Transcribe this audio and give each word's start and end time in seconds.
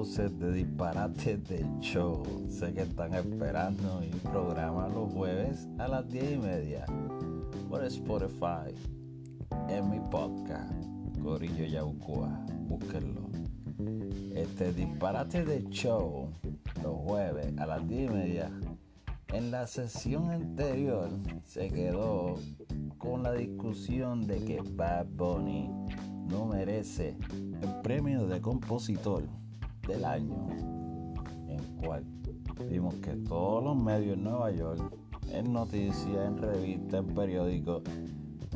entonces 0.00 0.38
de 0.38 0.52
Disparate 0.52 1.36
de 1.36 1.66
Show. 1.80 2.22
Sé 2.48 2.72
que 2.72 2.80
están 2.80 3.12
esperando 3.12 4.00
mi 4.00 4.08
programa 4.30 4.88
los 4.88 5.12
jueves 5.12 5.68
a 5.78 5.88
las 5.88 6.08
10 6.08 6.32
y 6.32 6.38
media 6.38 6.86
por 7.68 7.84
Spotify 7.84 8.74
en 9.68 9.90
mi 9.90 10.00
podcast 10.10 10.72
Corillo 11.22 11.66
Yaucua. 11.66 12.30
Búsquenlo. 12.60 13.28
Este 14.34 14.72
Disparate 14.72 15.44
de 15.44 15.68
Show 15.68 16.30
los 16.82 16.96
jueves 16.96 17.52
a 17.58 17.66
las 17.66 17.86
10 17.86 18.10
y 18.10 18.14
media. 18.14 18.50
En 19.34 19.50
la 19.50 19.66
sesión 19.66 20.30
anterior 20.30 21.10
se 21.44 21.68
quedó 21.68 22.36
con 22.96 23.22
la 23.22 23.32
discusión 23.32 24.26
de 24.26 24.42
que 24.46 24.62
Bad 24.62 25.08
Bunny 25.10 25.68
no 26.26 26.46
merece 26.46 27.18
el 27.60 27.82
premio 27.82 28.26
de 28.26 28.40
compositor 28.40 29.39
del 29.90 30.04
año, 30.04 30.46
en 31.48 31.76
cual 31.82 32.04
vimos 32.68 32.94
que 32.96 33.16
todos 33.16 33.64
los 33.64 33.76
medios 33.76 34.16
en 34.16 34.24
Nueva 34.24 34.50
York, 34.52 34.80
en 35.32 35.52
noticias, 35.52 36.26
en 36.26 36.38
revistas, 36.38 37.00
en 37.00 37.14
periódicos, 37.14 37.82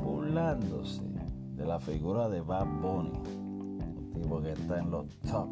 burlándose 0.00 1.02
de 1.56 1.66
la 1.66 1.80
figura 1.80 2.28
de 2.28 2.40
Bad 2.40 2.66
Bunny, 2.80 3.10
un 3.18 4.12
tipo 4.14 4.40
que 4.40 4.52
está 4.52 4.78
en 4.78 4.90
los 4.90 5.06
top 5.30 5.48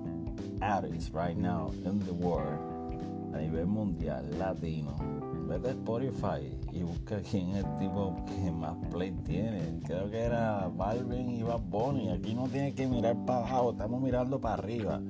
artists 0.60 1.12
right 1.12 1.36
now 1.36 1.72
in 1.84 1.98
the 2.00 2.12
world, 2.12 3.34
a 3.34 3.38
nivel 3.38 3.66
mundial, 3.66 4.24
latino 4.38 5.22
vete 5.48 5.68
a 5.68 5.72
Spotify 5.72 6.58
y 6.72 6.82
busca 6.82 7.20
quién 7.20 7.50
es 7.50 7.64
el 7.64 7.76
tipo 7.78 8.16
que 8.26 8.50
más 8.50 8.76
play 8.90 9.12
tiene. 9.24 9.80
Creo 9.84 10.10
que 10.10 10.18
era 10.18 10.68
Balvin 10.68 11.30
y 11.30 11.42
Bad 11.42 11.60
Bunny. 11.68 12.10
Aquí 12.10 12.34
no 12.34 12.48
tiene 12.48 12.74
que 12.74 12.86
mirar 12.86 13.16
para 13.26 13.40
abajo, 13.40 13.72
estamos 13.72 14.00
mirando 14.00 14.40
para 14.40 14.54
arriba. 14.54 15.00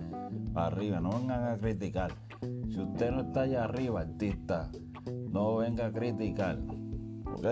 Arriba, 0.54 1.00
no 1.00 1.10
vengan 1.10 1.44
a 1.44 1.56
criticar. 1.56 2.12
Si 2.68 2.80
usted 2.80 3.10
no 3.10 3.22
está 3.22 3.42
allá 3.42 3.64
arriba, 3.64 4.00
artista, 4.00 4.70
no 5.30 5.56
venga 5.56 5.86
a 5.86 5.92
criticar. 5.92 6.58
¿Ok? 7.26 7.46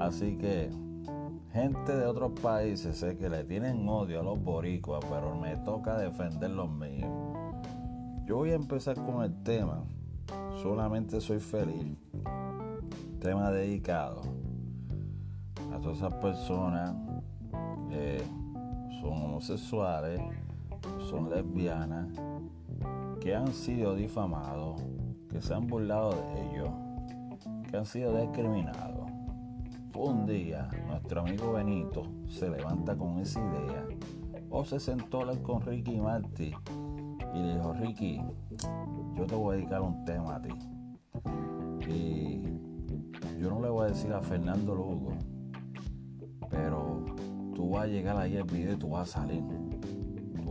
Así 0.00 0.36
que, 0.36 0.70
gente 1.52 1.96
de 1.96 2.06
otros 2.06 2.38
países, 2.40 2.96
sé 2.96 3.16
que 3.16 3.28
le 3.28 3.44
tienen 3.44 3.88
odio 3.88 4.20
a 4.20 4.22
los 4.22 4.42
boricuas, 4.42 5.04
pero 5.08 5.34
me 5.36 5.56
toca 5.58 5.96
defender 5.96 6.50
los 6.50 6.70
míos. 6.70 7.10
Yo 8.26 8.36
voy 8.36 8.50
a 8.50 8.54
empezar 8.54 8.96
con 8.96 9.22
el 9.22 9.42
tema 9.42 9.84
solamente 10.62 11.20
soy 11.20 11.40
feliz. 11.40 11.96
Tema 13.20 13.50
dedicado 13.50 14.22
a 15.72 15.78
todas 15.80 15.98
esas 15.98 16.14
personas 16.14 16.94
que 17.88 18.22
son 19.00 19.22
homosexuales, 19.22 20.20
son 21.08 21.30
lesbianas, 21.30 22.08
que 23.20 23.34
han 23.34 23.52
sido 23.52 23.94
difamados, 23.94 24.80
que 25.30 25.40
se 25.40 25.54
han 25.54 25.66
burlado 25.66 26.10
de 26.10 26.50
ellos, 26.50 26.70
que 27.70 27.76
han 27.76 27.86
sido 27.86 28.16
discriminados. 28.16 29.10
Un 29.94 30.26
día 30.26 30.68
nuestro 30.88 31.20
amigo 31.20 31.52
Benito 31.52 32.02
se 32.26 32.48
levanta 32.48 32.96
con 32.96 33.18
esa 33.18 33.40
idea 33.40 33.86
o 34.50 34.64
se 34.64 34.80
sentó 34.80 35.20
con 35.42 35.60
Ricky 35.60 36.00
Marty 36.00 36.54
y 37.34 37.38
le 37.38 37.54
dijo, 37.54 37.72
Ricky, 37.74 38.20
yo 39.16 39.26
te 39.26 39.34
voy 39.34 39.54
a 39.54 39.56
dedicar 39.56 39.82
un 39.82 40.04
tema 40.04 40.36
a 40.36 40.42
ti. 40.42 40.50
Y 41.88 42.42
yo 43.40 43.50
no 43.50 43.60
le 43.60 43.68
voy 43.68 43.86
a 43.86 43.88
decir 43.88 44.12
a 44.12 44.20
Fernando 44.20 44.74
Lugo, 44.74 45.12
pero 46.50 47.04
tú 47.54 47.70
vas 47.70 47.84
a 47.84 47.86
llegar 47.86 48.16
ahí 48.16 48.36
al 48.36 48.44
video 48.44 48.74
y 48.74 48.76
tú 48.76 48.90
vas 48.90 49.08
a 49.16 49.20
salir. 49.20 49.42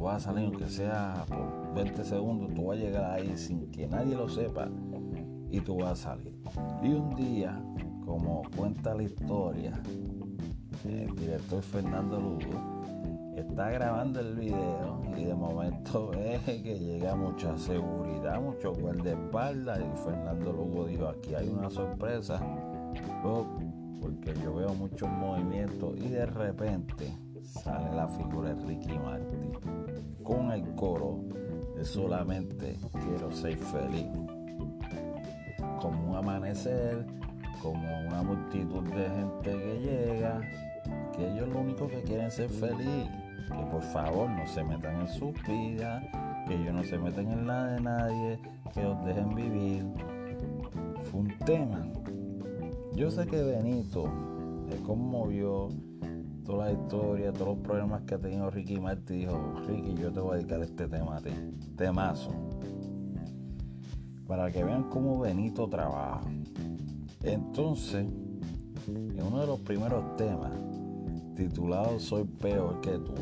Tú 0.02 0.06
vas 0.06 0.16
a 0.16 0.32
salir, 0.32 0.46
aunque 0.46 0.68
sea 0.68 1.26
por 1.28 1.76
20 1.76 2.04
segundos, 2.04 2.52
tú 2.56 2.66
vas 2.66 2.80
a 2.80 2.82
llegar 2.82 3.12
ahí 3.12 3.38
sin 3.38 3.70
que 3.70 3.86
nadie 3.86 4.16
lo 4.16 4.28
sepa 4.28 4.68
y 5.52 5.60
tú 5.60 5.78
vas 5.78 5.92
a 5.92 5.96
salir. 5.96 6.34
Y 6.82 6.92
un 6.92 7.14
día, 7.14 7.64
como 8.04 8.42
cuenta 8.58 8.96
la 8.96 9.04
historia, 9.04 9.80
el 10.86 11.16
director 11.16 11.62
Fernando 11.62 12.20
Lugo, 12.20 13.36
está 13.36 13.70
grabando 13.70 14.22
el 14.22 14.38
video 14.38 15.04
y 15.16 15.26
de 15.26 15.36
momento 15.36 16.10
ve 16.16 16.40
que 16.64 16.80
llega 16.80 17.16
mucha 17.16 17.56
seguridad, 17.60 18.42
mucho 18.42 18.74
guardaespaldas 18.74 19.82
y 19.82 20.04
Fernando 20.04 20.52
Lugo 20.52 20.88
dijo, 20.88 21.10
aquí 21.10 21.36
hay 21.36 21.48
una 21.48 21.70
sorpresa, 21.70 22.42
porque 23.22 24.34
yo 24.44 24.56
veo 24.56 24.74
muchos 24.74 25.08
movimientos 25.12 25.96
y 25.98 26.10
de 26.10 26.26
repente 26.26 27.16
sale 27.44 27.96
la 27.96 28.08
figura 28.08 28.54
de 28.54 28.66
Ricky 28.66 28.98
Martin 28.98 29.52
con 30.24 30.52
el 30.52 30.64
coro 30.76 31.20
de 31.76 31.84
solamente 31.86 32.78
quiero 32.92 33.32
ser 33.32 33.58
feliz. 33.58 34.08
Como 35.80 36.12
un 36.12 36.16
amanecer, 36.16 37.06
como 37.62 37.88
una 38.08 38.22
multitud 38.22 38.84
de 38.84 39.10
gente 39.10 39.52
que 39.52 39.80
llega, 39.80 40.42
que 41.16 41.32
ellos 41.32 41.50
lo 41.50 41.60
único 41.60 41.88
que 41.88 42.02
quieren 42.04 42.28
es 42.28 42.36
ser 42.36 42.50
feliz 42.50 43.10
que 43.52 43.66
por 43.66 43.82
favor 43.82 44.30
no 44.30 44.48
se 44.48 44.64
metan 44.64 45.02
en 45.02 45.08
su 45.08 45.34
vida, 45.48 46.02
que 46.48 46.56
ellos 46.56 46.74
no 46.74 46.84
se 46.84 46.98
metan 46.98 47.30
en 47.32 47.48
la 47.48 47.66
de 47.68 47.82
nadie, 47.82 48.40
que 48.74 48.84
los 48.84 49.06
dejen 49.06 49.36
vivir. 49.36 49.86
Fue 51.04 51.22
un 51.22 51.38
tema. 51.46 51.86
Yo 52.94 53.10
sé 53.12 53.26
que 53.26 53.42
Benito 53.42 54.06
le 54.70 54.78
conmovió 54.78 55.70
toda 56.52 56.66
la 56.66 56.74
historia, 56.74 57.32
todos 57.32 57.56
los 57.56 57.58
problemas 57.60 58.02
que 58.02 58.16
ha 58.16 58.20
tenido 58.20 58.50
Ricky 58.50 58.78
Martin. 58.78 59.20
Dijo, 59.20 59.54
Ricky, 59.66 59.96
yo 59.96 60.12
te 60.12 60.20
voy 60.20 60.34
a 60.34 60.36
dedicar 60.36 60.62
este 60.62 60.86
tema 60.86 61.16
a 61.16 61.22
ti. 61.22 61.32
Temazo. 61.78 62.32
Para 64.28 64.52
que 64.52 64.62
vean 64.62 64.90
cómo 64.90 65.20
Benito 65.20 65.70
trabaja. 65.70 66.22
Entonces, 67.24 68.06
en 68.88 69.24
uno 69.26 69.40
de 69.40 69.48
los 69.48 69.62
primeros 69.62 70.18
temas, 70.18 70.52
titulado 71.36 71.98
Soy 72.00 72.26
peor 72.26 72.82
que 72.82 72.98
tú. 72.98 73.14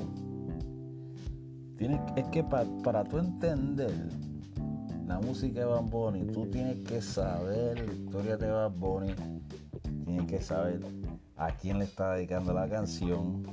Tienes, 1.78 2.02
es 2.16 2.28
que 2.30 2.44
para 2.44 3.04
tú 3.04 3.20
entender 3.20 4.10
la 5.06 5.20
música 5.20 5.60
de 5.60 5.66
Bad 5.66 5.84
Bunny, 5.84 6.26
tú 6.34 6.48
tienes 6.48 6.84
que 6.84 7.00
saber 7.00 7.80
la 7.88 7.94
historia 7.94 8.38
de 8.38 8.50
Bad 8.50 8.72
Bunny, 8.72 9.14
tienes 10.04 10.26
que 10.26 10.42
saber 10.42 10.82
a 11.40 11.52
quién 11.52 11.80
le 11.80 11.86
está 11.86 12.14
dedicando 12.14 12.54
la 12.54 12.68
canción, 12.68 13.44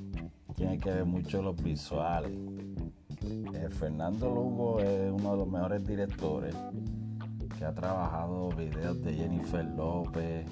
tienes 0.56 0.82
que 0.82 0.91
ver 0.91 1.04
mucho 1.04 1.41
los 1.41 1.56
visuales. 1.62 2.32
Eh, 3.54 3.69
Fernando 3.70 4.28
Lugo 4.28 4.80
es 4.80 5.10
uno 5.12 5.32
de 5.32 5.36
los 5.36 5.48
mejores 5.48 5.86
directores 5.86 6.54
que 7.56 7.64
ha 7.64 7.72
trabajado 7.72 8.48
videos 8.50 9.00
de 9.02 9.14
Jennifer 9.14 9.64
López, 9.64 10.47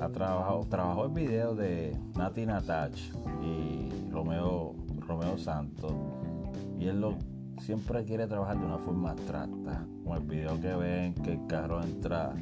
ha 0.00 0.08
trabajado, 0.08 0.66
trabajó 0.68 1.06
en 1.06 1.14
videos 1.14 1.56
de 1.56 1.96
Nati 2.16 2.46
Natach 2.46 2.98
y 3.40 4.10
Romeo, 4.10 4.74
Romeo 5.06 5.38
Santos. 5.38 5.92
Y 6.80 6.88
él 6.88 7.00
lo, 7.00 7.16
siempre 7.60 8.04
quiere 8.04 8.26
trabajar 8.26 8.58
de 8.58 8.66
una 8.66 8.78
forma 8.78 9.10
abstracta. 9.10 9.86
Como 10.02 10.16
el 10.16 10.24
video 10.24 10.60
que 10.60 10.74
ven 10.74 11.14
que 11.14 11.34
el 11.34 11.46
carro 11.46 11.80
entra 11.80 12.34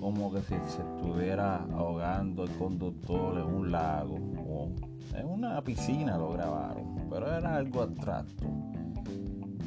como 0.00 0.32
que 0.32 0.40
si 0.42 0.54
se 0.66 0.82
estuviera 0.82 1.64
ahogando 1.72 2.44
el 2.44 2.50
conductor 2.56 3.38
en 3.38 3.54
un 3.54 3.72
lago 3.72 4.16
o 4.48 4.72
en 5.14 5.26
una 5.26 5.62
piscina 5.62 6.16
lo 6.16 6.32
grabaron, 6.32 7.06
pero 7.10 7.26
era 7.26 7.56
algo 7.56 7.82
abstracto. 7.82 8.46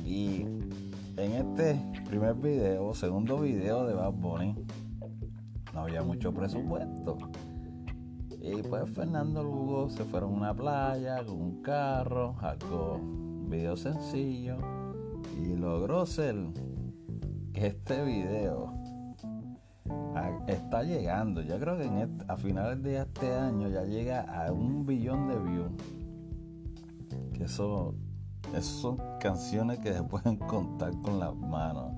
Y 0.06 0.46
en 1.18 1.32
este 1.34 1.80
primer 2.06 2.36
video, 2.36 2.94
segundo 2.94 3.40
video 3.40 3.86
de 3.86 3.94
Bad 3.94 4.14
Bunny, 4.14 4.56
no 5.74 5.82
había 5.82 6.04
mucho 6.04 6.34
presupuesto. 6.34 7.18
Y 8.42 8.62
pues 8.62 8.90
Fernando 8.92 9.44
Lugo 9.44 9.90
se 9.90 10.04
fueron 10.06 10.34
a 10.34 10.38
una 10.38 10.54
playa 10.54 11.26
con 11.26 11.42
un 11.42 11.62
carro, 11.62 12.36
algo 12.40 13.00
video 13.50 13.76
sencillo 13.76 14.58
y 15.42 15.56
logró 15.56 16.06
ser 16.06 16.36
este 17.54 18.04
video 18.04 18.77
está 20.48 20.84
llegando. 20.84 21.42
Yo 21.42 21.60
creo 21.60 21.78
que 21.78 22.08
a 22.28 22.38
finales 22.38 22.82
de 22.82 22.98
este 22.98 23.34
año 23.34 23.70
ya 23.70 23.84
llega 23.84 24.22
a 24.22 24.52
un 24.52 24.86
billón 24.86 25.28
de 25.28 25.40
views. 25.40 25.72
Que 27.34 27.44
eso, 27.44 27.94
eso 28.56 28.82
son 28.98 28.98
canciones 29.20 29.80
que 29.80 29.94
se 29.94 30.04
pueden 30.04 30.38
contar 30.38 30.92
con 31.02 31.20
las 31.20 31.36
manos 31.36 31.94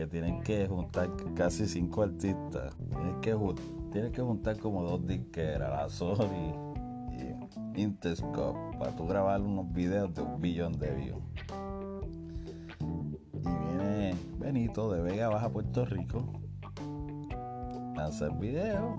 que 0.00 0.06
tienen 0.06 0.42
que 0.42 0.66
juntar 0.66 1.10
casi 1.34 1.66
cinco 1.66 2.02
artistas. 2.02 2.74
Tienen 2.88 3.20
que, 3.20 3.36
tienen 3.92 4.12
que 4.12 4.22
juntar 4.22 4.58
como 4.58 4.82
dos 4.82 5.06
disqueras, 5.06 5.70
la 5.70 5.88
Sony 5.88 6.54
y 7.74 7.82
Interscope, 7.82 8.78
para 8.78 8.96
tú 8.96 9.06
grabar 9.06 9.42
unos 9.42 9.70
videos 9.72 10.14
de 10.14 10.22
un 10.22 10.40
billón 10.40 10.78
de 10.78 10.94
views. 10.94 11.22
Y 12.80 13.74
viene 13.74 14.14
Benito 14.38 14.90
de 14.90 15.02
Vega 15.02 15.28
Baja, 15.28 15.50
Puerto 15.50 15.84
Rico, 15.84 16.24
a 18.00 18.06
hacer 18.06 18.32
video 18.32 18.96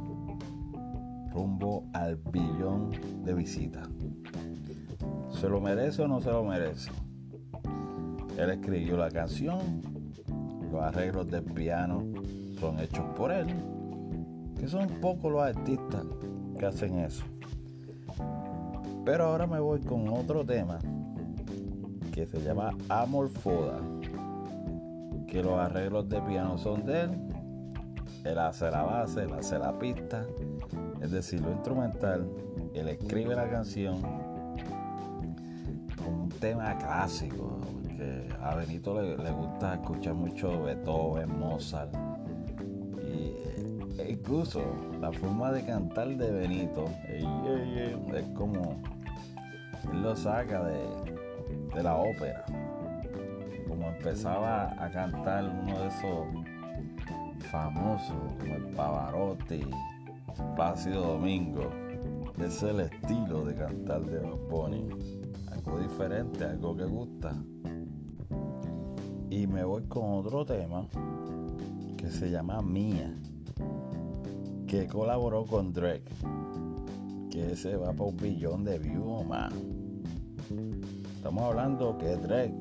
rumbo 1.33 1.85
al 1.93 2.17
billón 2.31 2.91
de 3.23 3.33
visitas. 3.33 3.87
¿Se 5.31 5.49
lo 5.49 5.59
merece 5.59 6.03
o 6.03 6.07
no 6.07 6.21
se 6.21 6.29
lo 6.29 6.43
merece? 6.43 6.91
Él 8.37 8.49
escribió 8.51 8.97
la 8.97 9.09
canción, 9.09 9.59
los 10.71 10.81
arreglos 10.81 11.29
del 11.29 11.43
piano 11.43 12.03
son 12.59 12.79
hechos 12.79 13.05
por 13.15 13.31
él, 13.31 13.47
que 14.59 14.67
son 14.67 14.87
pocos 15.01 15.31
los 15.31 15.41
artistas 15.41 16.05
que 16.57 16.65
hacen 16.65 16.99
eso. 16.99 17.25
Pero 19.03 19.25
ahora 19.25 19.47
me 19.47 19.59
voy 19.59 19.81
con 19.81 20.07
otro 20.09 20.45
tema 20.45 20.77
que 22.11 22.25
se 22.27 22.41
llama 22.41 22.71
Amor 22.89 23.29
Foda, 23.29 23.79
que 25.27 25.41
los 25.41 25.57
arreglos 25.57 26.07
de 26.09 26.21
piano 26.21 26.57
son 26.57 26.85
de 26.85 27.01
él, 27.01 27.30
él 28.23 28.37
hace 28.37 28.69
la 28.69 28.83
base, 28.83 29.23
él 29.23 29.33
hace 29.33 29.57
la 29.57 29.77
pista, 29.77 30.25
es 31.01 31.11
decir, 31.11 31.41
lo 31.41 31.51
instrumental, 31.51 32.27
él 32.73 32.87
escribe 32.89 33.35
la 33.35 33.49
canción, 33.49 34.01
un 36.07 36.29
tema 36.39 36.77
clásico, 36.77 37.59
porque 37.83 38.27
a 38.41 38.55
Benito 38.55 39.01
le, 39.01 39.31
gusta 39.31 39.75
escuchar 39.75 40.13
mucho 40.13 40.63
Beethoven, 40.63 41.39
Mozart, 41.39 41.93
y 43.01 43.99
e 43.99 44.11
incluso 44.11 44.61
la 44.99 45.11
forma 45.11 45.51
de 45.51 45.65
cantar 45.65 46.07
de 46.07 46.31
Benito 46.31 46.85
es 47.09 48.25
como 48.35 48.81
él 49.91 50.01
lo 50.01 50.15
saca 50.15 50.63
de, 50.63 50.79
de 51.75 51.83
la 51.83 51.95
ópera, 51.95 52.45
como 53.67 53.87
empezaba 53.87 54.73
a 54.83 54.89
cantar 54.91 55.43
uno 55.45 55.79
de 55.79 55.87
esos 55.87 56.50
famosos 57.51 58.15
como 58.39 58.55
el 58.55 58.63
Pavarotti 58.75 59.61
Plácido 60.55 61.01
Domingo. 61.01 61.69
Es 62.39 62.63
el 62.63 62.79
estilo 62.79 63.43
de 63.43 63.55
cantar 63.55 64.05
de 64.05 64.19
Bad 64.19 64.73
Algo 65.51 65.79
diferente, 65.79 66.45
algo 66.45 66.75
que 66.75 66.85
gusta. 66.85 67.35
Y 69.29 69.47
me 69.47 69.63
voy 69.65 69.83
con 69.83 70.19
otro 70.19 70.45
tema 70.45 70.87
que 71.97 72.09
se 72.09 72.31
llama 72.31 72.61
Mía, 72.61 73.13
que 74.65 74.87
colaboró 74.87 75.45
con 75.45 75.73
Drake, 75.73 76.09
que 77.29 77.51
ese 77.51 77.75
va 77.75 77.91
para 77.91 78.09
un 78.09 78.17
billón 78.17 78.63
de 78.63 78.79
views 78.79 79.25
más. 79.25 79.53
Estamos 81.15 81.43
hablando 81.43 81.97
que 81.97 82.15
Drake, 82.15 82.55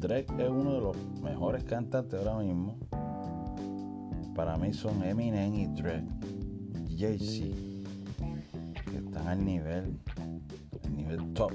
Drake 0.00 0.32
es 0.38 0.48
uno 0.48 0.74
de 0.74 0.80
los 0.80 0.96
mejores 1.20 1.64
cantantes 1.64 2.18
ahora 2.18 2.42
mismo. 2.42 2.76
Para 4.36 4.58
mí 4.58 4.74
son 4.74 5.02
Eminem 5.02 5.54
y 5.54 5.66
Drake. 5.68 6.04
Jay-Z, 6.94 7.56
que 8.90 8.98
están 8.98 9.28
al 9.28 9.42
nivel, 9.42 9.98
al 10.84 10.94
nivel 10.94 11.32
top 11.32 11.52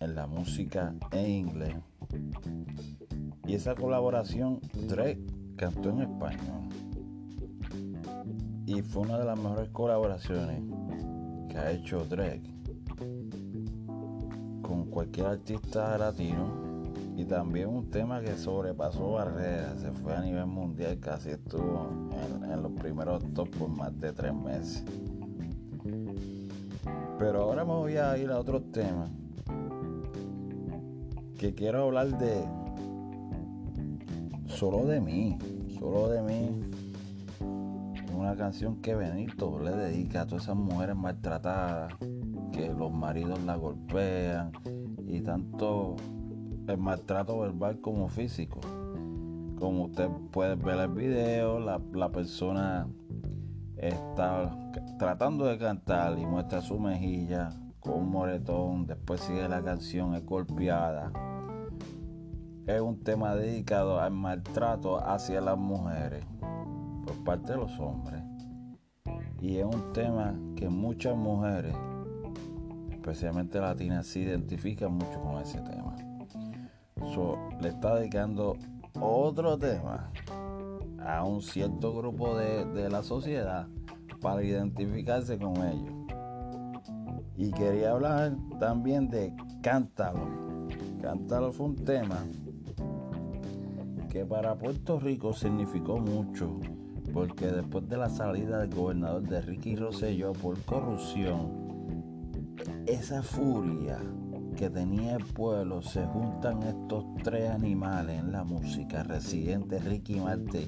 en 0.00 0.14
la 0.14 0.26
música 0.26 0.94
en 1.12 1.30
inglés. 1.30 1.74
Y 3.46 3.54
esa 3.54 3.74
colaboración, 3.74 4.60
Drake 4.88 5.20
cantó 5.56 5.90
en 5.90 6.00
español. 6.00 6.68
Y 8.64 8.80
fue 8.80 9.02
una 9.02 9.18
de 9.18 9.24
las 9.26 9.38
mejores 9.38 9.68
colaboraciones 9.68 10.62
que 11.50 11.58
ha 11.58 11.70
hecho 11.70 12.04
Drake 12.06 12.50
con 14.62 14.86
cualquier 14.86 15.26
artista 15.26 15.98
latino 15.98 16.65
también 17.26 17.68
un 17.68 17.90
tema 17.90 18.20
que 18.20 18.36
sobrepasó 18.36 19.12
barreras, 19.12 19.80
se 19.80 19.90
fue 19.90 20.14
a 20.14 20.20
nivel 20.20 20.46
mundial, 20.46 20.98
casi 21.00 21.30
estuvo 21.30 21.88
en, 22.44 22.62
los 22.62 22.72
primeros 22.72 23.22
top 23.34 23.48
por 23.50 23.68
más 23.68 23.98
de 24.00 24.12
tres 24.12 24.32
meses. 24.32 24.84
Pero 27.18 27.42
ahora 27.42 27.64
me 27.64 27.72
voy 27.72 27.96
a 27.96 28.16
ir 28.18 28.30
a 28.30 28.38
otro 28.38 28.62
tema 28.62 29.08
que 31.38 31.54
quiero 31.54 31.84
hablar 31.84 32.16
de 32.18 32.44
solo 34.46 34.86
de 34.86 35.00
mí, 35.00 35.38
solo 35.78 36.08
de 36.08 36.22
mí. 36.22 36.60
Una 38.14 38.34
canción 38.36 38.80
que 38.80 38.94
Benito 38.94 39.58
le 39.58 39.72
dedica 39.72 40.22
a 40.22 40.26
todas 40.26 40.44
esas 40.44 40.56
mujeres 40.56 40.96
maltratadas, 40.96 41.92
que 42.52 42.72
los 42.72 42.90
maridos 42.90 43.42
la 43.42 43.56
golpean 43.56 44.52
y 45.06 45.20
tanto 45.20 45.96
el 46.68 46.78
maltrato 46.78 47.38
verbal 47.38 47.80
como 47.80 48.08
físico. 48.08 48.60
Como 49.58 49.84
usted 49.84 50.08
puede 50.32 50.54
ver 50.56 50.78
el 50.80 50.88
video, 50.88 51.58
la, 51.60 52.08
persona 52.10 52.88
está 53.76 54.54
tratando 54.98 55.46
de 55.46 55.58
cantar 55.58 56.18
y 56.18 56.26
muestra 56.26 56.60
su 56.60 56.78
mejilla 56.78 57.50
con 57.80 57.94
un 57.94 58.10
moretón, 58.10 58.86
después 58.86 59.20
sigue 59.20 59.48
la 59.48 59.62
canción, 59.62 60.14
es 60.14 60.24
golpeada. 60.26 61.12
Es 62.66 62.80
un 62.80 63.00
tema 63.00 63.34
dedicado 63.34 64.00
al 64.00 64.10
maltrato 64.10 64.98
hacia 64.98 65.40
las 65.40 65.56
mujeres 65.56 66.24
por 67.06 67.24
parte 67.24 67.52
de 67.52 67.58
los 67.58 67.78
hombres. 67.78 68.22
Y 69.40 69.58
es 69.58 69.64
un 69.64 69.92
tema 69.92 70.34
que 70.56 70.68
muchas 70.68 71.16
mujeres, 71.16 71.74
especialmente 72.90 73.60
latinas, 73.60 74.06
se 74.06 74.20
identifican 74.20 74.92
mucho 74.92 75.20
con 75.20 75.40
ese 75.40 75.60
tema 75.60 75.95
le 77.60 77.68
está 77.68 77.96
dedicando 77.96 78.56
otro 79.00 79.58
tema 79.58 80.10
a 81.04 81.24
un 81.24 81.40
cierto 81.40 81.94
grupo 81.94 82.36
de, 82.36 82.88
la 82.90 83.02
sociedad 83.02 83.68
para 84.20 84.42
identificarse 84.42 85.38
con 85.38 85.56
ellos. 85.56 85.94
Y 87.36 87.50
quería 87.52 87.92
hablar 87.92 88.36
también 88.58 89.08
de 89.08 89.32
Cántalo. 89.62 90.66
Cántalo 91.00 91.52
fue 91.52 91.66
un 91.66 91.76
tema 91.76 92.24
que 94.10 94.24
para 94.24 94.56
Puerto 94.56 94.98
Rico 94.98 95.32
significó 95.32 95.98
mucho, 95.98 96.58
porque 97.12 97.46
después 97.46 97.88
de 97.88 97.98
la 97.98 98.08
salida 98.08 98.60
del 98.60 98.74
gobernador 98.74 99.22
de 99.22 99.42
Ricky 99.42 99.76
Rosselló 99.76 100.32
por 100.32 100.58
corrupción, 100.62 101.66
esa 102.86 103.22
furia 103.22 104.00
que 104.56 104.70
tenía 104.70 105.16
el 105.16 105.24
pueblo 105.24 105.82
se 105.82 106.04
juntan 106.06 106.62
estos 106.62 107.04
tres 107.22 107.50
animales 107.50 108.18
en 108.18 108.32
la 108.32 108.42
música, 108.42 109.02
Residente, 109.02 109.78
Ricky 109.78 110.18
Marte 110.18 110.66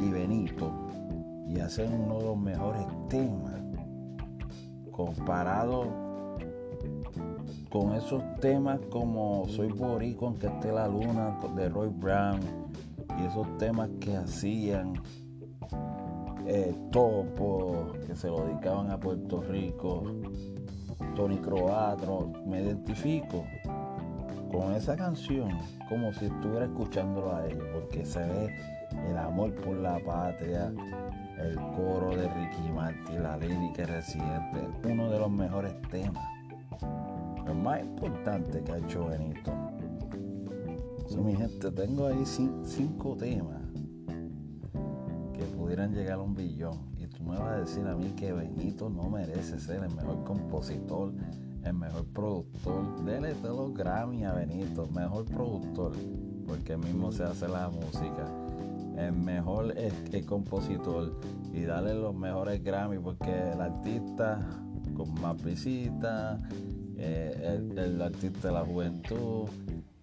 y 0.00 0.10
Benito, 0.10 0.72
y 1.48 1.60
hacen 1.60 1.92
uno 1.94 2.18
de 2.18 2.24
los 2.24 2.36
mejores 2.36 2.84
temas 3.08 3.60
comparado 4.90 5.86
con 7.70 7.94
esos 7.94 8.22
temas 8.40 8.80
como 8.90 9.46
Soy 9.48 9.68
Borico, 9.68 10.26
aunque 10.26 10.48
esté 10.48 10.72
la 10.72 10.88
luna 10.88 11.38
de 11.56 11.68
Roy 11.68 11.88
Brown 11.88 12.40
y 13.18 13.24
esos 13.24 13.46
temas 13.58 13.88
que 14.00 14.16
hacían 14.16 14.94
eh, 16.46 16.74
Topo, 16.90 17.92
que 18.04 18.16
se 18.16 18.28
lo 18.28 18.44
dedicaban 18.46 18.90
a 18.90 18.98
Puerto 18.98 19.40
Rico, 19.42 20.02
Tony 21.14 21.38
Croatro, 21.38 22.32
me 22.46 22.62
identifico 22.62 23.44
con 24.50 24.74
esa 24.74 24.96
canción 24.96 25.58
como 25.88 26.12
si 26.12 26.26
estuviera 26.26 26.66
escuchándolo 26.66 27.34
a 27.34 27.46
ellos, 27.46 27.64
porque 27.72 28.04
se 28.04 28.20
ve 28.20 28.54
el 29.08 29.16
amor 29.16 29.54
por 29.56 29.76
la 29.76 29.98
patria, 29.98 30.72
el 31.38 31.56
coro 31.74 32.10
de 32.16 32.28
Ricky 32.28 32.70
Martin, 32.74 33.22
la 33.22 33.36
lírica 33.36 33.84
residente, 33.84 34.68
uno 34.84 35.10
de 35.10 35.18
los 35.18 35.30
mejores 35.30 35.74
temas, 35.90 36.24
el 37.46 37.54
más 37.54 37.80
importante 37.80 38.62
que 38.62 38.72
ha 38.72 38.78
hecho 38.78 39.06
Benito. 39.06 39.52
mi 41.18 41.34
gente, 41.34 41.70
tengo 41.70 42.06
ahí 42.06 42.24
cinco 42.24 43.16
temas 43.16 43.62
que 45.32 45.44
pudieran 45.56 45.92
llegar 45.92 46.18
a 46.18 46.22
un 46.22 46.34
billón 46.34 46.92
me 47.22 47.36
vas 47.38 47.52
a 47.52 47.56
decir 47.60 47.86
a 47.86 47.94
mí 47.94 48.10
que 48.16 48.32
Benito 48.32 48.90
no 48.90 49.08
merece 49.08 49.58
ser 49.58 49.82
el 49.82 49.94
mejor 49.94 50.24
compositor, 50.24 51.12
el 51.64 51.74
mejor 51.74 52.04
productor. 52.06 53.04
Dele 53.04 53.34
todos 53.34 53.68
los 53.68 53.74
Grammy 53.78 54.24
a 54.24 54.32
Benito, 54.32 54.86
mejor 54.88 55.24
productor, 55.26 55.92
porque 56.46 56.76
mismo 56.76 57.12
se 57.12 57.24
hace 57.24 57.48
la 57.48 57.68
música. 57.68 58.26
El 58.96 59.12
mejor 59.12 59.74
el 59.76 60.26
compositor 60.26 61.18
y 61.52 61.62
darle 61.62 61.94
los 61.94 62.14
mejores 62.14 62.62
Grammy 62.62 62.98
porque 62.98 63.52
el 63.52 63.60
artista 63.60 64.40
con 64.94 65.14
más 65.20 65.42
visitas, 65.42 66.40
eh, 66.96 67.60
el 67.76 68.02
artista 68.02 68.48
de 68.48 68.54
la 68.54 68.64
juventud, 68.64 69.48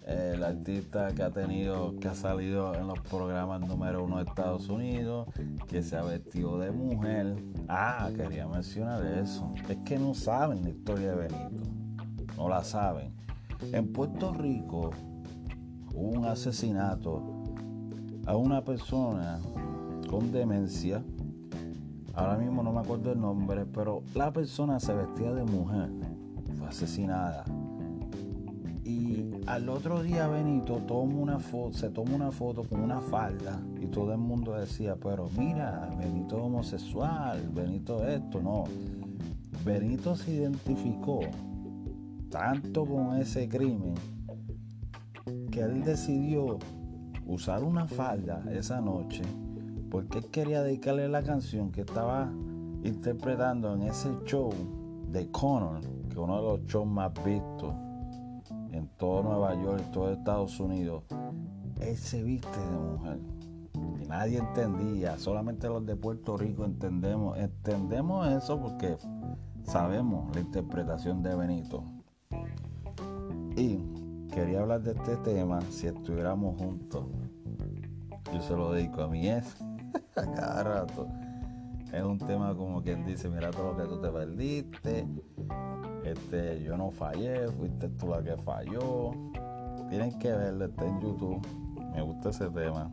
el 0.10 0.44
artista 0.44 1.13
que 1.13 1.22
ha 1.22 1.30
tenido, 1.30 1.96
que 2.00 2.08
ha 2.08 2.16
salido 2.16 2.74
en 2.74 2.88
los 2.88 3.00
programas 3.00 3.62
número 3.62 4.04
uno 4.04 4.18
de 4.18 4.24
Estados 4.24 4.68
Unidos, 4.70 5.28
que 5.68 5.84
se 5.84 5.96
ha 5.98 6.01
vestido 6.01 6.58
de 6.58 6.72
mujer. 6.72 7.36
Ah, 7.68 8.10
quería 8.16 8.48
mencionar 8.48 9.06
eso. 9.06 9.54
Es 9.68 9.78
que 9.86 10.00
no 10.00 10.13
saben 10.13 10.63
la 10.63 10.70
historia 10.70 11.12
de 11.12 11.16
Benito. 11.16 11.63
No 12.38 12.50
la 12.50 12.63
saben. 12.63 13.13
En 13.72 13.92
Puerto 13.94 14.34
Rico 14.34 14.92
hubo 15.94 16.20
un 16.20 16.25
asesinato 16.25 17.22
a 18.25 18.36
una 18.36 18.63
persona 18.63 19.39
con 20.10 20.32
demencia. 20.32 21.04
Ahora 22.16 22.38
mismo 22.38 22.63
no 22.63 22.72
me 22.72 22.80
acuerdo 22.80 23.12
el 23.12 23.20
nombre, 23.20 23.66
pero 23.66 24.01
la 24.16 24.34
persona 24.34 24.80
se 24.80 24.94
vestía 24.94 25.34
de 25.34 25.44
mujer. 25.44 25.89
Fue 26.58 26.68
asesinada 26.68 27.46
Y 28.89 29.29
al 29.46 29.69
otro 29.69 30.01
día 30.01 30.27
Benito 30.27 30.77
toma 30.88 31.13
una 31.13 31.38
foto, 31.38 31.77
se 31.77 31.91
toma 31.91 32.15
una 32.15 32.31
foto 32.31 32.63
con 32.63 32.79
una 32.81 33.00
falda 33.00 33.62
y 33.79 33.86
todo 33.86 34.13
el 34.13 34.17
mundo 34.17 34.53
decía, 34.53 34.96
pero 34.96 35.29
mira, 35.38 35.88
Benito 35.96 36.38
homosexual, 36.38 37.39
Benito 37.53 38.03
esto, 38.08 38.41
no. 38.41 38.63
Benito 39.63 40.15
se 40.15 40.31
identificó 40.31 41.19
tanto 42.31 42.84
con 42.84 43.17
ese 43.17 43.48
crimen 43.48 43.93
que 45.51 45.60
él 45.62 45.84
decidió 45.84 46.58
usar 47.27 47.63
una 47.63 47.86
falda 47.86 48.43
esa 48.51 48.81
noche 48.81 49.22
porque 49.91 50.17
él 50.17 50.25
quería 50.31 50.63
dedicarle 50.63 51.08
la 51.10 51.22
canción 51.22 51.72
que 51.72 51.81
estaba 51.81 52.31
interpretando 52.84 53.72
en 53.75 53.84
ese 53.84 54.10
show 54.25 54.50
de 55.12 55.29
Connor, 55.29 55.79
que 55.81 56.13
es 56.13 56.17
uno 56.17 56.38
de 56.38 56.41
los 56.41 56.65
shows 56.65 56.88
más 56.88 57.12
vistos 57.24 57.75
en 58.79 58.88
todo 58.98 59.24
Nueva 59.24 59.53
York, 59.55 59.81
en 59.86 59.91
todo 59.91 60.12
Estados 60.12 60.59
Unidos, 60.59 61.03
él 61.81 61.98
se 61.98 62.24
viste 62.24 62.59
de 62.59 62.77
mujer. 62.77 63.19
Y 64.01 64.07
nadie 64.07 64.39
entendía, 64.39 65.17
solamente 65.17 65.67
los 65.67 65.86
de 65.86 65.95
Puerto 65.95 66.38
Rico 66.38 66.65
entendemos, 66.65 67.38
entendemos 67.38 68.27
eso 68.27 68.59
porque 68.59 68.98
sabemos 69.63 70.33
la 70.33 70.41
interpretación 70.41 71.21
de 71.21 71.36
Benito. 71.36 71.83
Y 73.55 73.79
quería 74.33 74.62
hablar 74.62 74.81
de 74.81 74.91
este 74.91 75.17
tema 75.17 75.62
si 75.69 75.88
estuviéramos 75.88 76.57
juntos. 76.57 77.05
Yo 78.33 78.41
se 78.41 78.55
lo 78.55 78.71
dedico 78.71 79.01
a 79.01 79.07
mi 79.07 79.29
ex 79.29 79.57
a 80.15 80.31
cada 80.31 80.63
rato. 80.63 81.07
Es 81.91 82.03
un 82.03 82.19
tema 82.19 82.55
como 82.55 82.81
quien 82.81 83.05
dice, 83.05 83.29
mira 83.29 83.50
todo 83.51 83.74
lo 83.74 83.77
que 83.77 83.89
tú 83.89 84.00
te 84.00 84.09
perdiste, 84.09 85.07
este, 86.12 86.63
yo 86.63 86.78
no 86.78 86.92
fallé, 86.92 87.48
fuiste 87.50 87.89
tú 87.89 88.08
la 88.08 88.24
que 88.24 88.38
falló. 88.38 89.12
Tienen 89.89 90.18
que 90.20 90.32
verlo, 90.32 90.66
está 90.66 90.86
en 90.86 91.01
YouTube. 91.01 91.42
Me 91.94 92.01
gusta 92.01 92.30
ese 92.30 92.50
tema. 92.50 92.92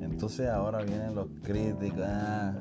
Entonces 0.00 0.48
ahora 0.48 0.82
vienen 0.82 1.14
los 1.14 1.28
críticos, 1.42 2.04
ah, 2.04 2.54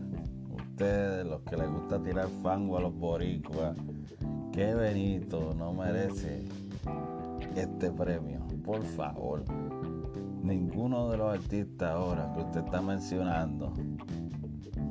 ustedes, 0.56 1.26
los 1.26 1.42
que 1.42 1.58
les 1.58 1.70
gusta 1.70 2.02
tirar 2.02 2.28
fango 2.42 2.78
a 2.78 2.82
los 2.82 2.96
boricuas. 2.98 3.76
Que 4.52 4.74
Benito 4.74 5.54
no 5.58 5.74
merece 5.74 6.44
este 7.56 7.92
premio, 7.92 8.40
por 8.64 8.82
favor. 8.84 9.44
Ninguno 10.42 11.10
de 11.10 11.18
los 11.18 11.34
artistas 11.34 11.92
ahora 11.92 12.32
que 12.34 12.42
usted 12.42 12.64
está 12.66 12.82
mencionando 12.82 13.74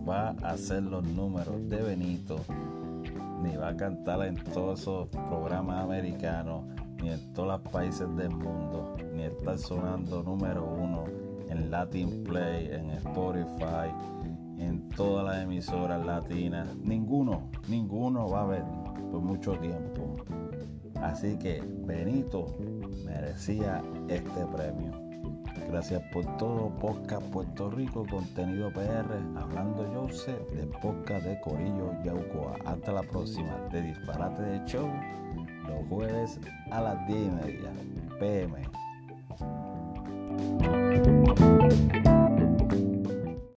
va 0.09 0.37
a 0.43 0.50
hacer 0.50 0.83
los 0.83 1.05
números 1.05 1.69
de 1.69 1.83
Benito 1.83 2.37
ni 3.42 3.57
va 3.57 3.68
a 3.68 3.76
cantar 3.76 4.23
en 4.26 4.37
todos 4.37 4.80
esos 4.80 5.09
programas 5.09 5.85
americanos, 5.85 6.64
ni 7.02 7.11
en 7.11 7.33
todos 7.33 7.49
los 7.49 7.73
países 7.73 8.14
del 8.16 8.30
mundo, 8.30 8.97
ni 9.14 9.23
está 9.23 9.57
sonando 9.57 10.23
número 10.23 10.64
uno 10.64 11.04
en 11.49 11.71
Latin 11.71 12.25
Play, 12.25 12.68
en 12.73 12.90
Spotify, 12.90 13.92
en 14.59 14.88
todas 14.90 15.25
las 15.25 15.45
emisoras 15.45 16.04
latinas. 16.04 16.76
Ninguno, 16.76 17.49
ninguno 17.68 18.28
va 18.28 18.42
a 18.42 18.47
ver 18.47 18.64
por 19.11 19.21
mucho 19.21 19.52
tiempo. 19.52 20.16
Así 21.00 21.38
que 21.38 21.62
Benito 21.87 22.47
merecía 23.04 23.83
este 24.09 24.45
premio. 24.47 25.08
Gracias 25.68 26.02
por 26.12 26.25
todo, 26.38 26.70
Podcast 26.78 27.26
Puerto 27.30 27.70
Rico, 27.70 28.06
contenido 28.11 28.73
PR, 28.73 29.14
hablando 29.37 29.85
Jose 29.92 30.32
de 30.52 30.66
podcast 30.66 31.25
de 31.26 31.40
Corillo 31.40 31.92
Yaucoa. 32.04 32.56
Hasta 32.64 32.92
la 32.92 33.02
próxima, 33.02 33.54
de 33.70 33.82
Disparate 33.82 34.42
de 34.42 34.64
Show, 34.64 34.88
los 35.66 35.87
jueves 35.88 36.40
a 36.70 36.80
las 36.80 37.06
10 37.06 37.20
y 37.20 37.30
media, 37.30 37.73
PM. 38.18 38.68